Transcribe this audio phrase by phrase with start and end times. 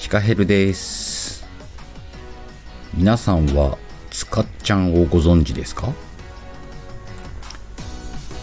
[0.00, 1.44] ヒカヘルです。
[2.94, 3.76] 皆さんは
[4.10, 5.92] つかっちゃんをご存知ですか？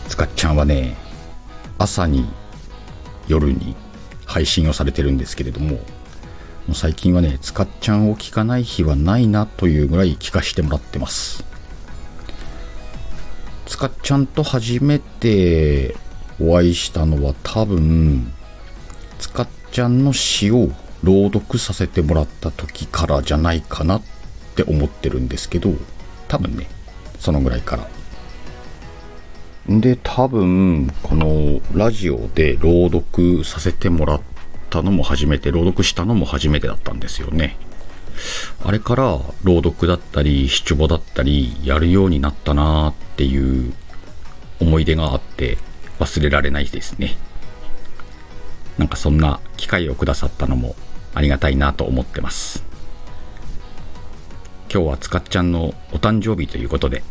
[0.07, 0.95] つかっちゃんはね
[1.79, 2.29] 朝に
[3.27, 3.75] 夜に
[4.27, 5.79] 配信をされてるんですけれどもも
[6.69, 11.43] う最近はねつかっちゃんを聞かない日はないなというぐらい聞かしてもらってます。
[13.65, 15.96] つかっちゃんと初めて
[16.39, 18.32] お会いしたのは多分
[19.18, 20.69] つかっちゃんの詩を
[21.04, 24.01] 朗読させてもらった時からじゃないかなっ
[24.55, 25.74] て思ってるんですけど
[26.28, 26.68] 多分ね
[27.19, 27.88] そのぐらいから。
[29.69, 34.22] で多分このラジオで朗読させてもらっ
[34.69, 37.58] たのも初めて朗読したのも初めてだったんですよね。
[38.64, 43.73] あれから朗読だったり七五だったりやるようになったなーっていう
[44.59, 45.58] 思い出があって
[46.00, 47.17] 忘れられないですね。
[48.77, 50.75] なんかそんな機会をくださったのも
[51.17, 52.63] ありがたいなと思ってます。
[54.71, 57.01] 今日はつかっちゃんのお誕生日ということで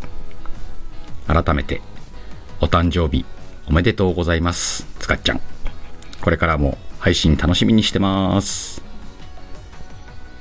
[1.27, 1.81] 改めて
[2.61, 3.25] お誕生日
[3.67, 4.87] おめでとうございます。
[5.01, 5.41] つかっちゃん。
[6.21, 8.81] これからも配信楽しみにしてます。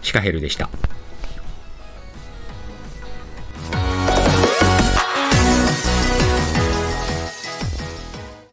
[0.04, 0.70] シカヘルでした。